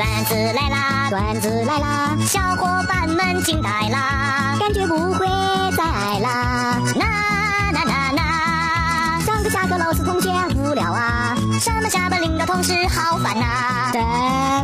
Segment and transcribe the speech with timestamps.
[0.00, 5.26] 段子来啦，段子来啦，小伙伴们惊呆啦，感觉不会
[5.76, 6.78] 再爱啦。
[6.96, 7.04] 呐
[7.74, 14.00] 呐呐呐，上课下课老师同学无聊啊，上班下班领导同事好烦呐，怎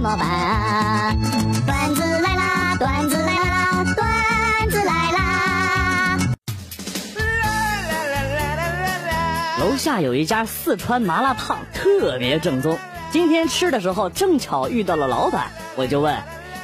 [0.02, 1.12] 么办啊？
[1.66, 6.18] 段子来啦，段子来啦，段子来啦。
[9.60, 12.78] 楼下有一家四川麻辣烫，特别正宗。
[13.10, 16.16] 今天吃的时候正巧遇到了老板，我就问：“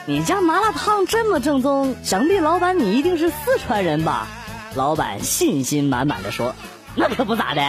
[0.06, 4.28] 你家麻辣烫这么正宗，想必老板你一定是四川人吧？”
[4.74, 6.54] 老板信心满满的说
[6.94, 7.62] ：“那可不咋的。”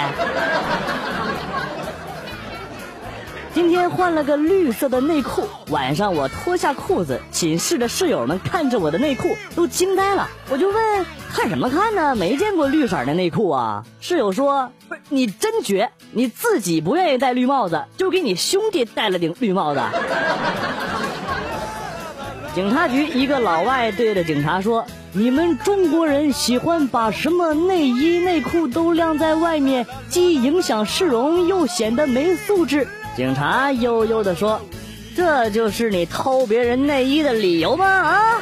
[3.53, 10.27] 今天换了个绿色的内裤，晚上我脱下裤子，寝室的室友们看着我的内裤都惊呆了。
[10.49, 12.15] 我就问：“看什么看呢？
[12.15, 19.81] 没见过绿色的内裤啊！”室友说：“不是你真绝，你自己不愿意戴绿帽子，就给你兄弟戴了顶绿帽子。”
[22.55, 24.83] 警察局一个老外对着警察说
[25.13, 34.61] ：“你们中国人喜欢把什么内衣内裤都晾在外面，既影响市容，又显得没素质。”警察悠悠地说
[35.15, 37.85] ：“这就是你偷别人内衣的理由吗？
[37.85, 38.41] 啊！”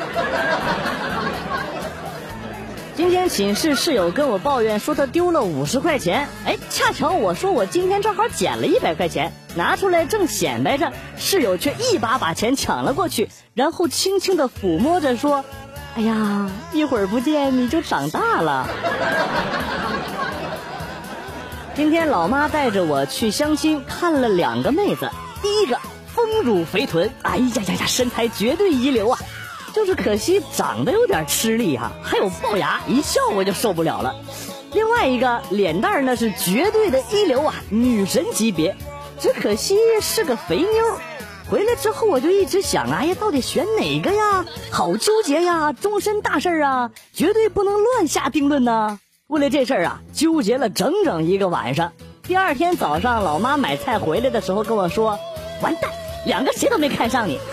[2.96, 15.44] 今天寝室室友跟我抱怨说他丢了五十块钱，哎，恰巧我说我今天正好捡了一百块钱，拿出来正显摆着，室友却一把把钱抢了过去，然后轻轻地抚摸着说
[15.98, 18.70] ：“哎呀，一会儿不见你就长大了。”
[21.74, 25.10] 今天老妈带着我去相亲，看了两个妹子。
[25.42, 29.18] 第一个丰乳肥臀，哎呀呀呀，身材绝对一流啊！
[29.74, 34.14] 就是可惜长得有点吃力哈，还有龅牙，一笑我就受不了了。
[34.74, 38.76] 另外一个脸蛋儿那是绝对的一流啊，女神级别。
[39.18, 40.68] 只可惜是个肥妞。
[41.50, 44.46] 回来之后我就一直想，哎呀，到底选哪个呀？
[44.72, 49.00] 好纠结呀，终身大事啊，绝对不能乱下定论呐。
[49.32, 51.90] 为了这事儿啊，纠结了整整一个晚上。
[52.22, 55.18] 第二天早上，老妈买菜回来的时候跟我说
[55.64, 55.90] ：“完蛋，
[56.26, 57.40] 两个谁都没看上你。”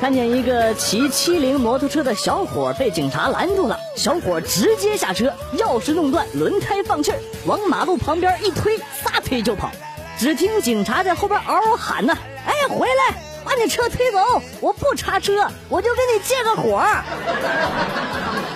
[0.00, 9.70] 看见一个骑七零摩托车的小伙被警察拦住了，小伙直接下车，钥匙弄断，轮胎放气儿，往马路旁边一推，撒腿就跑。
[10.16, 12.16] 只听警察在后边嗷嗷喊呢
[12.48, 16.82] ：“哎，回来，把你车推走，我不查车，我就跟你借个火。”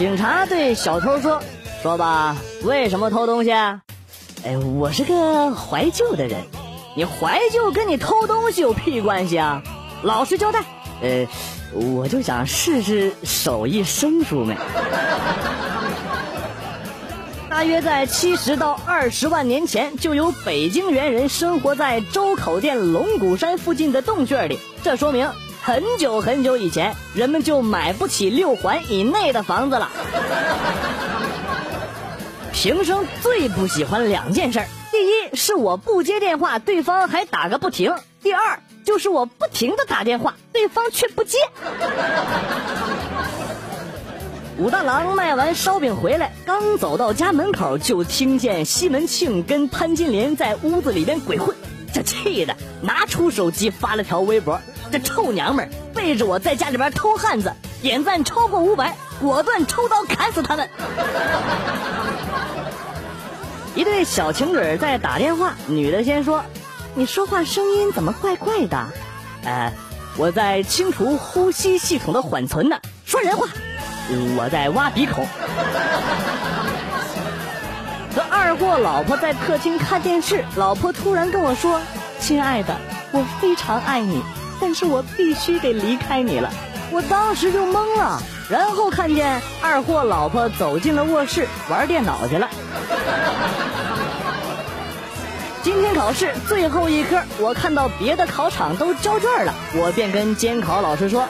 [0.00, 1.42] 警察对小偷说
[1.82, 3.50] ：“说吧，为什么偷东西？”
[4.42, 6.40] 哎，我是个怀旧的人，
[6.96, 9.62] 你怀旧跟你偷东西有屁关系啊？
[10.02, 10.64] 老实交代。
[11.02, 11.26] 呃，
[11.74, 14.56] 我就想试试手艺生疏没。
[17.50, 25.28] 大约在七十到二十万年前，就有北京猿人生活在周口店龙骨山附近的洞穴里，这说明。
[25.62, 29.90] 很久很久以前，人们就买不起六环以内的房子了。
[32.52, 41.38] 平生最不喜欢两件事：第一是我不接电话，对方还打个不停；第二就是我不停的打电话，对方却不接。
[44.58, 51.54] 武大郎卖完烧饼回来，刚走到家门口，就听见西门庆跟潘金莲在屋子里边鬼混，
[51.92, 54.58] 这气的拿出手机发了条微博。
[54.90, 60.68] 这臭娘们儿背着我在家里边偷汉子，点赞超过五百，果断抽刀砍死他们。
[63.76, 66.42] 一对小情侣在打电话，女的先说
[66.96, 68.88] ：“你说话声音怎么怪怪的？”
[69.46, 69.72] 呃，
[70.16, 72.80] 我在清除呼吸系统的缓存呢。
[73.06, 73.46] 说人话，
[74.36, 75.24] 我在挖鼻孔。
[78.12, 81.80] 和二货老婆在客厅看电视，老婆突然跟我说
[82.18, 82.76] ：“亲爱的，
[83.12, 84.20] 我非常爱你。”
[84.60, 86.50] 但是我必须得离开你了，
[86.92, 92.48] 我当时就懵了，然后看见二货老婆走进了卧室玩电脑去了。
[95.62, 101.28] 今天考试最后一科，我看到别的考场都交卷了，我便跟监考老师说：“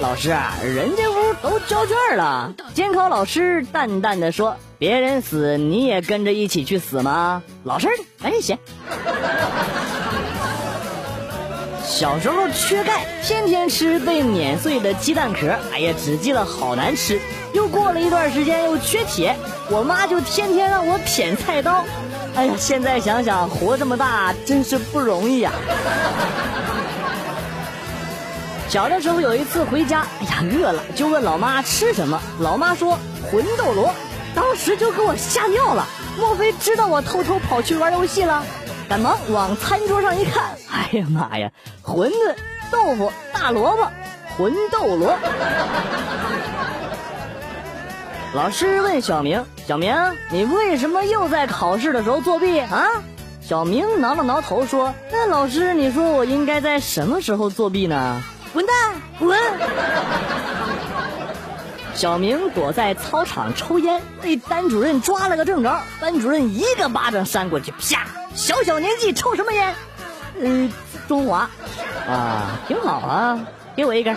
[0.00, 7.88] 老师啊，人家屋都交卷了。”监考老师淡淡的说：“别人死你也跟着一起去死吗？”老师，
[8.22, 8.58] 赶紧写。
[11.96, 17.18] 小时候缺钙，天天吃被碾碎的鸡蛋壳，哎呀，只记得好难吃。
[17.54, 19.34] 又过了一段时间，又缺铁，
[19.70, 21.82] 我妈就天天让我舔菜刀。
[22.36, 25.50] 哎呀，现在想想，活这么大真是不容易呀。
[28.68, 32.98] 小的时候有一次回家，哎呀，饿了就问老妈吃什么，老妈说
[33.32, 33.90] 魂斗罗，
[34.34, 35.86] 当时就给我吓尿了。
[36.18, 38.44] 莫非知道我偷偷跑去玩游戏了？
[38.88, 41.50] 赶忙往餐桌上一看，哎呀妈呀，
[41.82, 42.34] 馄饨、
[42.70, 43.90] 豆腐、大萝卜，
[44.36, 45.16] 魂斗罗。
[48.32, 49.96] 老师问小明：“小明，
[50.30, 53.02] 你为什么又在考试的时候作弊啊？”
[53.42, 58.22] 小明挠了挠头说：“那老师，你说我应该在什么时候作弊呢？”
[58.52, 59.38] 滚蛋，滚！
[61.94, 65.80] 小明躲在操场抽烟，被班主任抓了个正着。
[66.00, 68.06] 班主任一个巴掌扇过去，啪！
[68.36, 69.74] 小小年纪抽什么烟？
[70.40, 70.70] 嗯，
[71.08, 71.48] 中华。
[72.06, 73.40] 啊，挺好啊，
[73.74, 74.14] 给我一根。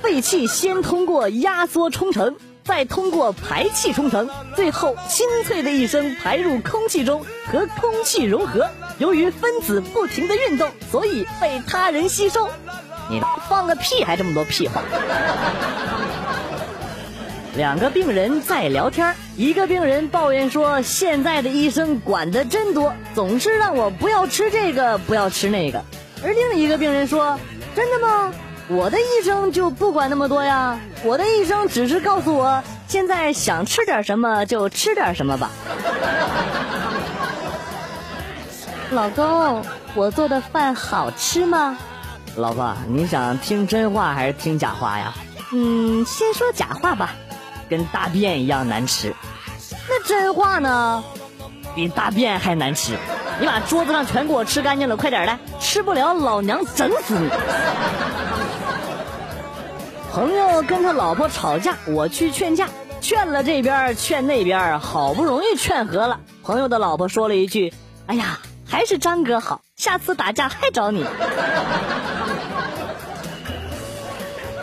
[0.00, 8.68] 废气先通过压缩冲程，再通过排气冲程，最后清脆的一声排入空气中，和空气融合。
[8.98, 12.48] 由于分子不停的运动，所以被他人吸收。
[13.10, 14.80] 你放个屁，还这么多屁话！
[17.56, 25.80] 两个病人在聊天，一个病人抱怨说：“现在的医生管的真多，总是让我不要吃这个，不要吃那个。”
[26.24, 27.38] 而另一个病人说
[27.76, 28.32] ：“真的吗？
[28.66, 35.50] 我的医生就不管那么多呀，我的医生只是告诉我，现在想吃点什么就吃点什么吧。
[38.90, 39.64] ”老公，
[39.94, 41.78] 我做的饭好吃吗？
[42.36, 45.14] 老婆，你想听真话还是听假话呀？
[45.52, 47.14] 嗯，先说假话吧，
[47.76, 49.12] 跟大便一样难吃。
[49.88, 51.02] 那真话呢？
[51.74, 52.96] 比大便还难吃。
[53.40, 57.28] 你把桌子上全给我吃干净了，快点来，吃不了老娘整死你！
[60.12, 62.68] 朋友跟他老婆吵架，我去劝架，
[63.00, 66.20] 劝了这边，劝那边，好不容易劝和了。
[66.44, 67.74] 朋友的老婆说了一句
[68.06, 68.38] ：“哎呀，
[68.68, 71.04] 还是张哥好，下次打架还找你。”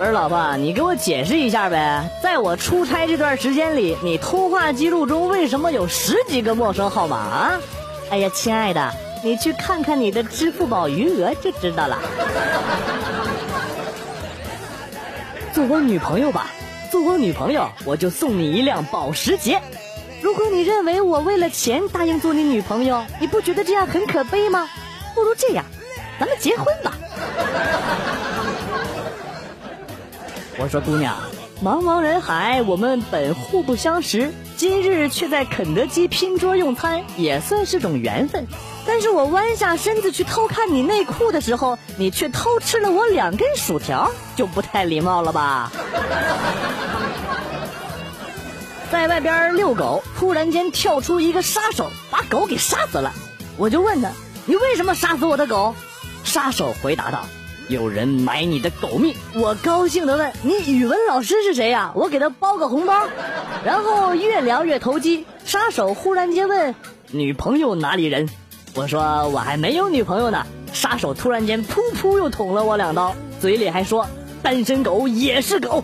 [0.01, 2.09] 不是老婆，你给我解释一下呗。
[2.23, 7.59] 在我出差这段时间里，你通话记录中为什么有十几个陌生号码啊？
[8.09, 8.91] 哎呀，亲爱的，
[9.23, 11.99] 你去看看你的支付宝余额就知道了。
[15.53, 16.47] 做我女朋友吧，
[16.89, 19.61] 做我女朋友，我就送你一辆保时捷。
[20.19, 24.67] 如果你认为我为了钱答应做你女朋友，你不觉得这样很可悲吗？
[25.13, 25.63] 不如这样，
[26.19, 26.97] 咱们结婚吧。
[30.61, 31.17] 我说姑娘，
[31.63, 38.45] 茫茫人海，我们本互不相识，今日却在肯德基拼桌用餐，也算是种缘分。
[38.85, 45.71] 但是我弯下身子去偷看你内裤的时候，你却偷吃了我两根薯条，就不太礼貌了吧？
[48.91, 53.11] 在外边遛狗，突然间跳出一个杀手，把狗给杀死了。
[53.57, 54.11] 我就问他
[54.45, 55.73] ：“你为什么杀死我的狗？”
[56.23, 57.25] 杀手回答道。
[57.71, 61.93] 有人买你的狗命，我高兴的问你语文老师是谁呀？
[61.95, 63.07] 我给他包个红包。
[63.63, 66.75] 然后越聊越投机，杀手忽然间问
[67.11, 68.27] 女朋友哪里人？
[68.75, 70.45] 我说我还没有女朋友呢。
[70.73, 74.05] 杀手突然间噗噗又捅了我两刀，嘴里还说
[74.43, 75.81] 单身狗也是狗。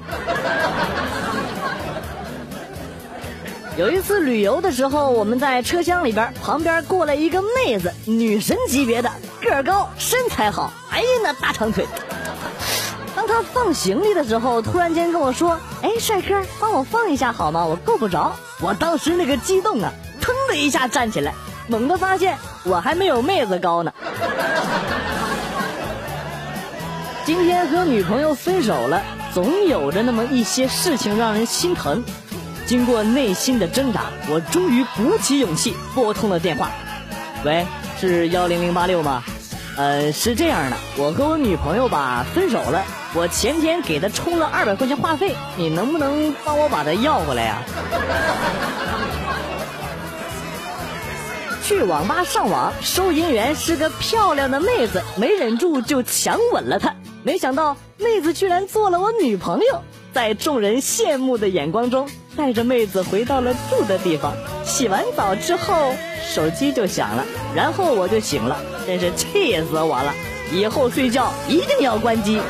[3.77, 11.85] 有一次旅游的时候，我们在车厢里边，旁边过来一个妹子，女神级别的，个儿高，身材好，哎呀那大长腿。
[13.15, 17.63] 当她放行李的时候，突然间跟我说：“哎，帅哥，帮我放一下好吗？
[17.67, 21.35] 我够不着。”我当时那个激动啊，腾的一下站起来，
[21.67, 23.93] 猛地发现我还没有妹子高呢。
[27.25, 29.03] 今天和女朋友分手了，
[29.35, 32.03] 总有着那么一些事情让人心疼。
[32.67, 36.69] 经过内心的挣扎，我终于鼓起勇气拨通了电话。
[37.45, 37.65] 喂，
[37.97, 39.23] 是幺零零八六吗？
[39.77, 42.83] 呃，是这样的，我和我女朋友吧分手了，
[43.13, 47.63] 我前天给她充了二百块钱话费，你能不能帮我把她要回来呀？
[51.63, 56.93] 去网吧上网，收银员是个漂亮的妹子，没忍住就强吻了她，
[57.23, 62.09] 没想到妹子居然做了我女朋友，在众人羡慕的眼光中。
[62.37, 64.31] 带着妹子回到了住的地方，
[64.63, 67.25] 洗完澡之后，手机就响了，
[67.55, 70.13] 然后我就醒了，真是气死我了！
[70.51, 72.39] 以后睡觉一定要关机。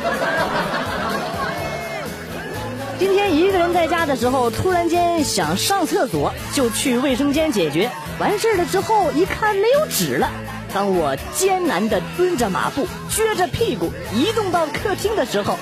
[3.00, 7.90] 今天一个人在家的时候，突然间想上厕所，就去卫生间解决。
[8.20, 10.28] 完事了之后，一看没有纸了。
[10.74, 15.56] 当我艰难地蹲着马步，撅着屁股移动到客厅的时候，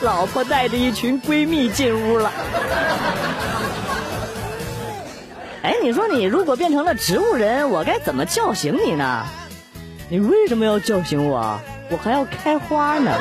[0.00, 2.32] 老婆带着一群闺蜜进屋了。
[5.62, 9.26] 哎，你说你如果变成了植物人，我该怎么叫醒你呢？
[10.08, 11.60] 你为什么要叫醒我？
[11.90, 13.12] 我还要开花呢。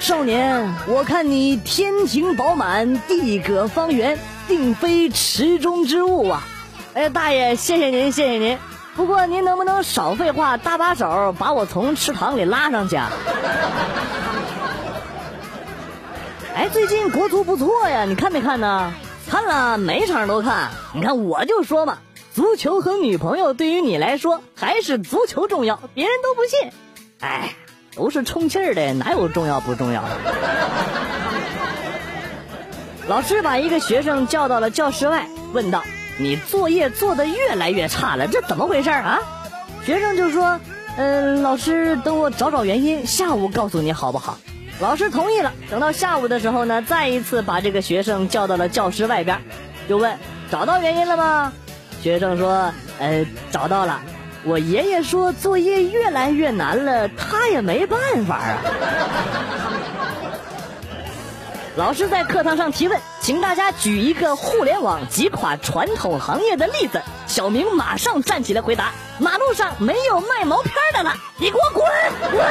[0.00, 6.42] 少年，我看你天庭饱满，地阁方圆，定非池中之物啊！
[6.94, 8.58] 哎，大爷，谢谢您，谢谢您。
[8.96, 12.96] 不过您能不能少废话，搭把手把我从池塘里拉上去？
[12.96, 13.10] 啊？
[16.54, 18.92] 哎，最近国足不错呀，你看没看呢？
[19.28, 20.70] 看了，每场都看。
[20.94, 21.98] 你看我就说嘛，
[22.34, 26.70] 足球和女朋友对于你来说还是足球重要，别人都不信。
[27.20, 27.54] 哎，
[27.96, 30.08] 都是充气儿的，哪有重要不重要的？
[33.06, 35.82] 老师把一个学生叫到了教室外，问道
[36.18, 39.20] ：“你作业做的越来越差了，这怎么回事啊？”
[39.84, 40.58] 学生就说
[40.96, 44.38] ：“嗯，老师，等我找找原因，下午告诉你好不好？”
[44.80, 45.52] 老师同意了。
[45.70, 49.40] 等到下午的时候呢，再一次把这个学生叫到了教室外边，
[49.88, 50.18] 就问
[50.50, 51.52] ：“找到原因了吗？”
[52.02, 54.00] 学生说：“呃，找到了。
[54.44, 58.58] 我爷爷说作业越来越难了，他也没办法啊。”
[61.76, 67.00] 老师在课堂上提问，请大家举一个互联网击垮传统行业的例子。
[67.26, 71.84] 小明马上站起来回答：“马路上没有卖毛片的了，你给我滚
[72.30, 72.44] 滚！”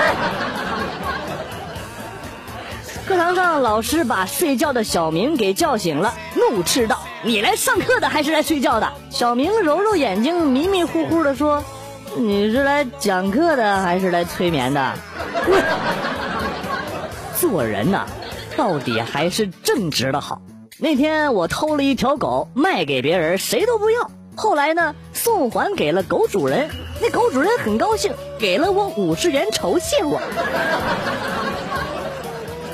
[3.14, 11.64] 课堂上，老师把睡觉的小明给叫醒了，怒斥道：“你来上课的还是来睡觉的？”小明揉揉眼睛，迷迷糊糊的说
[12.18, 14.94] ：“你是来讲课的还是来催眠的？”
[17.40, 18.08] 做人呐。
[18.58, 20.42] 到底还是正直的好。
[20.80, 24.10] 那天我偷了一条狗卖给别人，谁都不要。
[24.36, 26.68] 后来呢，送还给了狗主人，
[27.00, 30.20] 那狗主人很高兴，给了我五十元酬谢我。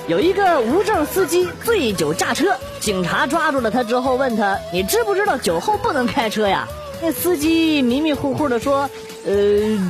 [0.10, 6.68] 有一个无证司机醉酒驾车，警察抓住了他之后问他：“你知不知道酒后不能开车呀？”
[7.00, 8.90] 那司机迷迷糊糊的说
[9.24, 9.32] ：“呃，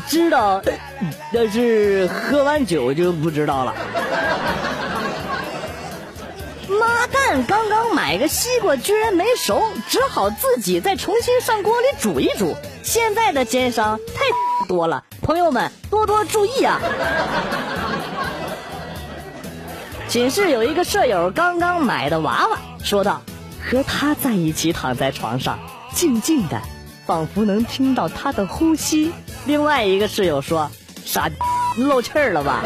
[0.09, 0.61] 知道，
[1.33, 3.73] 但是喝完酒就不知道了。”
[6.67, 7.41] 妈蛋！
[7.47, 12.53] 刚刚买个西瓜居然没熟，只好自己再重新上锅里煮一煮。
[12.83, 14.25] 现在的奸商太
[14.67, 16.77] 多了，朋友们多多注意啊！
[20.09, 23.21] 寝室有一个舍友刚刚买的娃娃，说道
[23.63, 25.59] ：“和他在一起躺在床上，
[25.93, 26.59] 静静的，
[27.05, 29.13] 仿佛能听到他的呼吸。”
[29.45, 30.71] 另外一个室友说
[31.05, 31.29] ：“傻，
[31.77, 32.63] 漏气儿了吧？”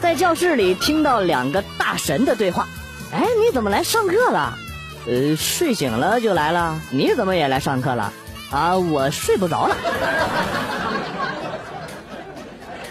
[0.00, 2.68] 在教室里听到两个大神的对话，
[3.12, 4.56] 哎，你怎么来上课了？
[5.08, 6.80] 呃，睡醒了就来了。
[6.92, 8.12] 你怎么也来上课了？
[8.52, 9.76] 啊，我睡不着了。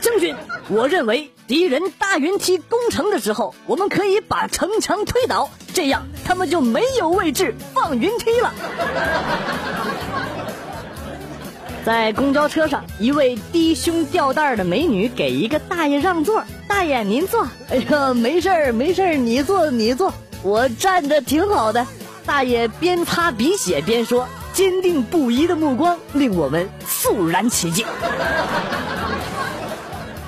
[0.01, 0.35] 将军，
[0.67, 8.53] 我认为敌人大云梯攻城的时候，我们可以把城墙推倒，这样他们就没有位置放云梯了。
[11.83, 16.43] 在公交车上，一位低胸吊带的美女给一个大爷让座。
[16.67, 17.47] 大爷，您坐。
[17.71, 20.13] 哎呀，没事儿，没事儿，你坐，你坐。
[20.43, 21.87] 我站的挺好的。
[22.27, 27.87] 大爷边擦鼻血边说，坚定不移的目光令我们肃然起敬。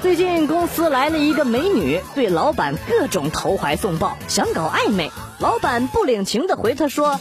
[0.01, 5.11] 最近公司来了一个美女，对老板各种投怀送抱，想搞暧昧。
[5.37, 7.19] 老板不领情的回他说。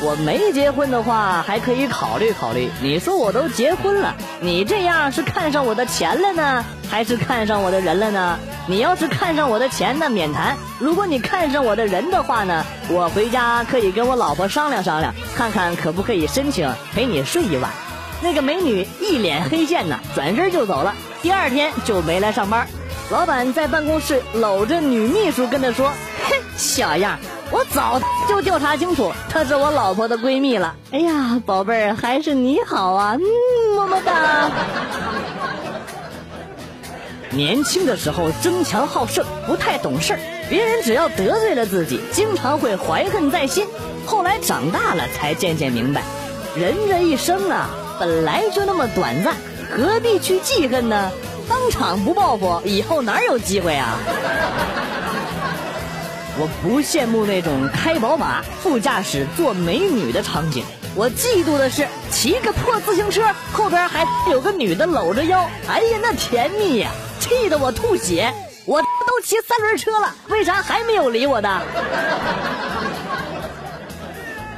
[0.00, 2.68] 我没结婚的话，还可以考虑考虑。
[2.82, 8.38] 你说我都结婚了，你这样是看上我的钱了呢，还是看上我的人了呢？
[8.66, 17.72] 你要是看上我的钱，那免谈；如果你看上我的人的话呢，我回家可以跟我老婆商量商量，看看可不可以申请陪你睡一晚。
[18.20, 22.66] 那个美女一脸黑线呢，转身就走了，第二天就没来上班。
[23.10, 25.88] 老板在办公室搂着女秘书跟她说
[26.28, 27.18] ：“哼， 小样。”
[27.50, 27.98] 我早
[28.28, 30.74] 就调查清楚，她是我老婆的闺蜜了。
[30.90, 34.50] 哎呀，宝贝儿，还是你好啊，嗯，么么哒。
[37.30, 40.20] 年轻的时候争强好胜，不太懂事儿，
[40.50, 43.66] 别人只要得罪了自己，经常会怀恨在心。
[44.04, 46.02] 后来长大了，才渐渐明白，
[46.54, 49.34] 人这一生啊，本来就那么短暂，
[49.76, 51.10] 何必去记恨呢？
[51.48, 53.96] 当场不报复，以后哪有机会啊？
[56.38, 60.62] 我不羡慕那种开宝马副驾驶坐美女的场景，
[60.94, 68.32] 我嫉妒的是骑个破自行车后边还有个女的搂着腰，哎呀那甜蜜呀，气得我吐血！
[68.66, 71.48] 我都骑三轮车了，为啥还没有理我的？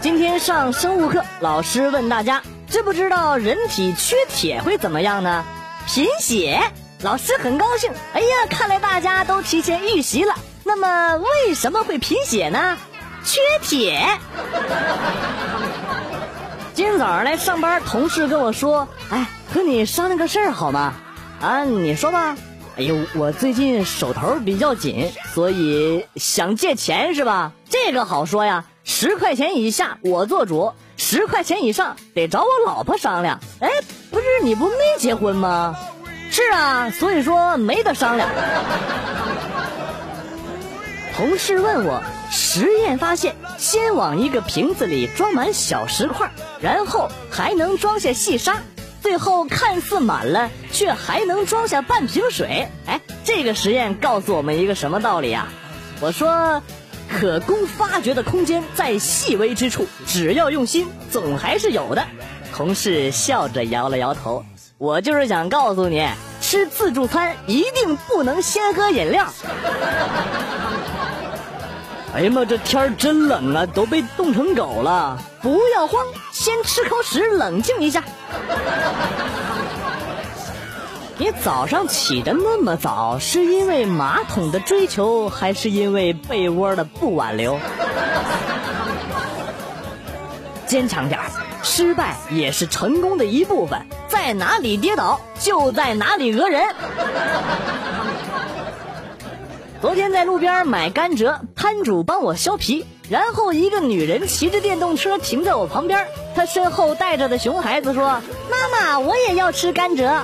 [0.03, 5.45] 今天上生物课，老师问大家知不知道人体缺铁会怎么样呢？
[5.89, 6.61] 贫血！
[7.03, 10.33] 老师很高兴，哎呀，看来大家都提前预习了。
[10.63, 12.79] 那么为什么会贫血呢？
[13.25, 14.07] 缺铁。
[16.73, 20.95] 今天早上来上班，同事跟我说：“哎，和你商量个事儿好吗？”
[21.43, 22.37] 啊，你说吧。
[22.77, 27.51] 哎呦，我最近手头比较紧，所以想借钱是吧？
[27.69, 30.73] 这个好说呀，十块钱以下我做主，
[31.11, 33.41] 十块钱以上得找我老婆商量。
[33.59, 33.69] 哎，
[34.13, 35.77] 不是你不没结婚吗？
[36.31, 38.29] 是啊，所以说没得商量。
[41.17, 42.01] 同事问我，
[42.31, 48.59] 实验发现，先往一个瓶子里装满小石块，然后还能装下细沙，
[49.03, 52.69] 最后看似满了，却还能装下半瓶水。
[52.87, 55.49] 哎，这个实验告诉我们一个什么道理啊？
[56.01, 56.63] 我说，
[57.11, 62.03] 可供发掘的空间在细微之处，只要用心，总还是有的。
[62.55, 64.45] 同事笑着摇了摇头。
[64.79, 66.09] 我就是想告诉你，
[66.41, 69.27] 吃自助餐一定不能先喝饮料。
[72.15, 75.19] 哎呀妈，这天真冷啊，都被冻成狗了！
[75.43, 78.03] 不要慌，先吃口屎冷静一下。
[81.21, 87.61] 你早上起得那么早，是因为马桶的追求，还是因为被窝的不挽留？
[90.67, 91.27] 坚强点儿，
[91.63, 93.83] 失败也是成功的一部分。
[94.09, 96.75] 在哪里跌倒，就在哪里讹人。
[99.83, 110.23] 昨天在路边买甘蔗，摊主帮我削皮，然后一个女人骑着电动车停在我旁边，她身后带着的熊孩子说：“妈妈，我也要吃甘蔗。”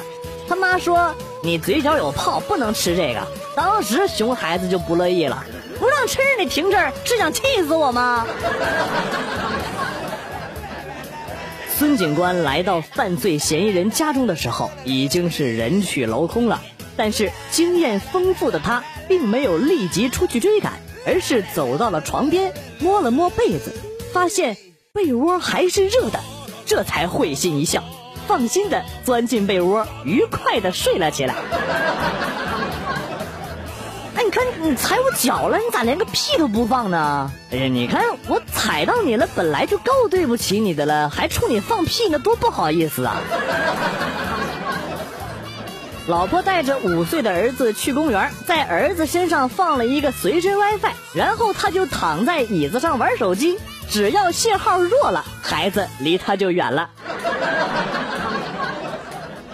[0.49, 3.27] 他妈说：“你嘴角有泡，不能吃这个。”
[3.57, 5.45] 当时熊孩子就不乐意了，
[5.79, 8.27] 不让吃你停这儿是想气死我吗？
[11.77, 16.63] 孙警官来到犯罪嫌疑人家中的时候，已经是人去楼空了。
[16.97, 23.75] 但是经验丰富的他，并没有立即出去追赶，而是走到了床边，摸了摸被子，
[24.13, 24.57] 发现
[24.95, 26.21] 被窝还是热的，
[26.65, 27.85] 这才会心一笑，
[28.27, 31.35] 放心的钻进被窝，愉快的睡了起来。
[34.17, 37.31] 哎，你看你踩我脚了，你咋连个屁都不放呢？
[37.51, 43.17] 哎呀，你看我踩到你了，本来就够对不起你的了，还冲你放屁呢，多不好意思啊！
[46.09, 53.59] 老婆带着五岁的儿子去公园，在儿子身上放了一个随身 WiFi，然后他就躺在椅子上玩手机。
[53.89, 56.91] 只要信号弱了，孩子离他就远了。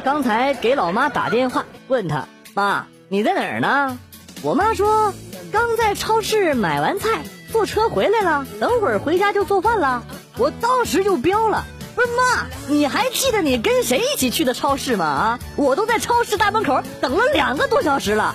[0.04, 3.98] 刚才给老妈打电话，问她妈你在哪儿呢？
[4.42, 5.14] 我妈说
[5.52, 10.02] 刚在超市买完菜，坐车回来了，等会儿回家就做饭了。
[10.38, 11.64] 我当时就飙了。
[11.94, 15.04] 不是妈，你还记得你跟谁一起去的超市吗？
[15.04, 18.34] 啊，我都在超市大门口等了两个多小时了。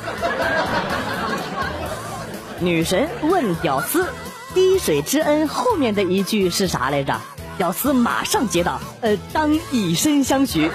[2.60, 4.08] 女神问屌丝
[4.56, 7.20] ：“滴水之恩后面的一句是啥来着？”
[7.58, 10.72] 屌丝马上接到：“呃，当以身相许。”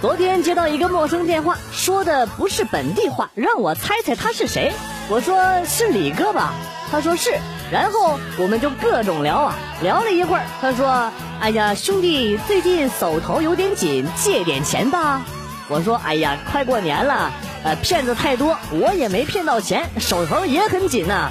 [0.00, 4.72] 昨天接到一个陌生电话，说的不是本地话，让我猜猜他是谁。
[5.08, 6.52] 我说是李哥吧，
[6.90, 7.34] 他说是。
[7.72, 15.22] 然后我们就各种聊啊，聊了一会儿，他说：“哎呀，兄弟，最近手头有点紧，借点钱吧。”
[15.68, 17.32] 我说：“哎呀，快过年了，
[17.64, 21.28] 呃，骗子太多，我也没骗到钱，手头也很紧呐。”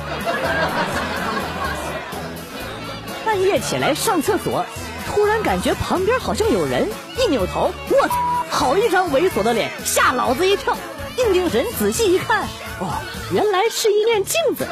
[3.36, 4.66] 半夜起来上厕所，
[5.06, 6.88] 突然感觉旁边好像有人，
[7.20, 8.16] 一扭头，我操，
[8.50, 10.74] 好一张猥琐的脸，吓老子一跳。
[11.18, 12.44] 定定神，仔细一看，
[12.80, 12.88] 哦，
[13.34, 14.66] 原来是一面镜子。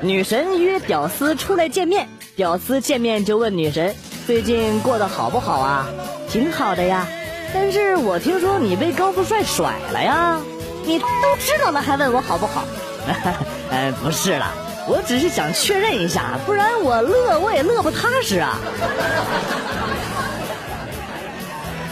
[0.00, 3.94] 女神约屌丝出来见面，屌丝见面就问女神
[4.26, 5.86] ：“最近过得好不好啊
[6.32, 7.06] ？”“挺好的呀。
[7.52, 10.40] ”“但是我听说你被高富帅甩了呀
[10.82, 12.64] ？”“你都知道了还问我好不好
[13.70, 14.50] ？”“呃，不是了，
[14.88, 18.58] 我只是想确认一下，不然我乐我也乐不踏实啊。”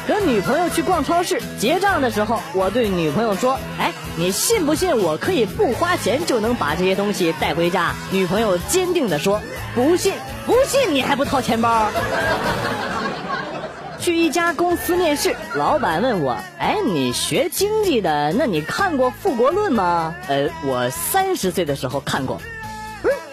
[0.07, 9.40] 和女朋友去逛超市结账的时候，我对女朋友说：“哎，你信不信我可以不花钱就能把这些东西带回家？”女朋友坚定地说
[9.74, 10.12] ：“不信，
[10.44, 11.88] 不信你还不掏钱包？”
[13.98, 22.38] 去一家公司面试，老板问我：“哎，你学经济的，那你看过《富国论》吗？”呃，我三十岁的时候看过。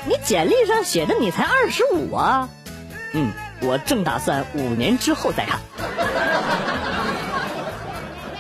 [0.08, 2.50] 你简历上写的你才二十五啊？
[3.14, 5.60] 嗯，我正打算五年之后再看。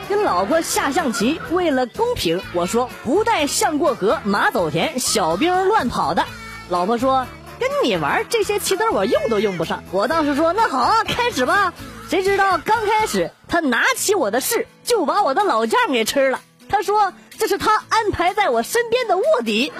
[0.09, 6.25] 跟老婆下象棋，为了公平，我说不带象过河，马走田，小兵乱跑的。
[6.69, 7.27] 老婆说
[7.59, 9.83] 跟你玩这些棋子我用都用不上。
[9.91, 11.73] 我当时说那好啊，开始吧。
[12.09, 16.41] 谁知道刚开始，他拿起我的士，就把我的老将给吃了。
[16.67, 19.71] 他说这是他安排在我身边的卧底。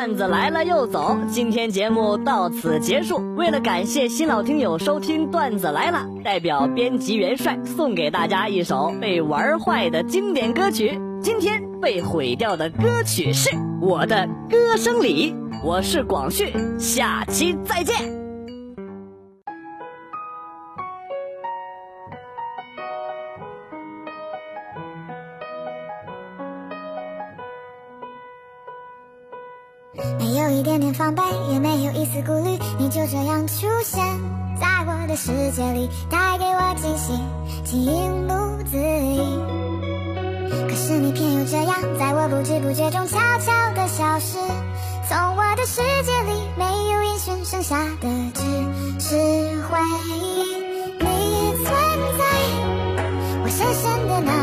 [0.00, 3.18] 段子来了又走今天节目到此结束。
[3.36, 10.98] 为了感谢新老听友收听段子来了代表编辑元帅送给大家一首被玩坏的经典歌曲。
[11.20, 18.19] 今天被毁掉的歌曲是我的歌声里我是广旭下期再见。
[35.50, 37.12] 世界里带给我惊喜，
[37.64, 39.18] 情不自已。
[40.68, 44.38] 可是你偏又这样，在我不知不觉中悄悄的消失。
[45.08, 48.42] 从我的世界里没有音讯，剩下的只
[49.00, 49.16] 是
[49.62, 50.54] 回忆。
[51.00, 51.66] 你存
[52.16, 52.22] 在，
[53.42, 54.39] 我深深的脑。